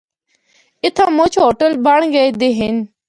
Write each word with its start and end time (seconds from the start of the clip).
اِتھا 0.83 1.05
مُچ 1.17 1.33
ہوٹل 1.43 1.71
بنڑ 1.85 1.99
گئے 2.13 2.27
دے 2.39 2.49
ہن۔ 2.59 2.75